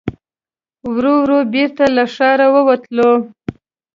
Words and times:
ورو 0.93 1.13
ورو 1.23 1.39
بېرته 1.53 1.83
له 1.95 2.03
ښاره 2.13 2.47
ووتلو. 2.53 3.11